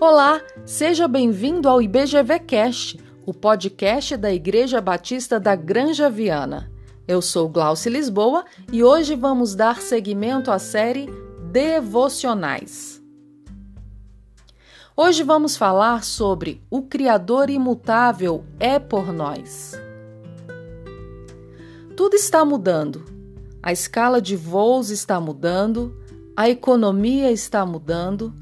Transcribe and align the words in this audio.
Olá, 0.00 0.40
seja 0.64 1.08
bem-vindo 1.08 1.68
ao 1.68 1.82
IBGVcast, 1.82 3.00
o 3.26 3.34
podcast 3.34 4.16
da 4.16 4.32
Igreja 4.32 4.80
Batista 4.80 5.40
da 5.40 5.56
Granja 5.56 6.08
Viana. 6.08 6.70
Eu 7.08 7.20
sou 7.20 7.48
Glauce 7.48 7.90
Lisboa 7.90 8.44
e 8.72 8.84
hoje 8.84 9.16
vamos 9.16 9.56
dar 9.56 9.80
seguimento 9.80 10.52
à 10.52 10.58
série 10.60 11.08
Devocionais. 11.50 13.02
Hoje 14.96 15.24
vamos 15.24 15.56
falar 15.56 16.04
sobre 16.04 16.62
o 16.70 16.82
Criador 16.82 17.50
imutável 17.50 18.44
é 18.60 18.78
por 18.78 19.12
nós. 19.12 19.72
Tudo 21.96 22.14
está 22.14 22.44
mudando. 22.44 23.04
A 23.60 23.72
escala 23.72 24.22
de 24.22 24.36
voos 24.36 24.90
está 24.90 25.20
mudando, 25.20 25.92
a 26.36 26.48
economia 26.48 27.32
está 27.32 27.66
mudando 27.66 28.32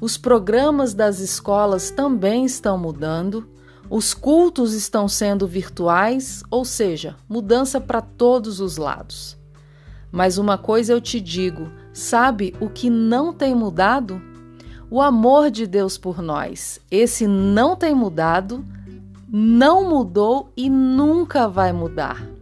os 0.00 0.16
programas 0.18 0.92
das 0.92 1.20
escolas 1.20 1.90
também 1.90 2.44
estão 2.44 2.76
mudando, 2.76 3.48
os 3.88 4.12
cultos 4.12 4.74
estão 4.74 5.08
sendo 5.08 5.46
virtuais, 5.46 6.42
ou 6.50 6.64
seja, 6.64 7.16
mudança 7.28 7.80
para 7.80 8.00
todos 8.00 8.60
os 8.60 8.76
lados. 8.76 9.38
Mas 10.10 10.38
uma 10.38 10.58
coisa 10.58 10.92
eu 10.92 11.00
te 11.00 11.20
digo: 11.20 11.70
sabe 11.92 12.54
o 12.60 12.68
que 12.68 12.90
não 12.90 13.32
tem 13.32 13.54
mudado? 13.54 14.20
O 14.90 15.00
amor 15.00 15.50
de 15.50 15.66
Deus 15.66 15.98
por 15.98 16.22
nós. 16.22 16.80
Esse 16.90 17.26
não 17.26 17.74
tem 17.74 17.94
mudado, 17.94 18.64
não 19.28 19.88
mudou 19.88 20.52
e 20.56 20.70
nunca 20.70 21.48
vai 21.48 21.72
mudar. 21.72 22.35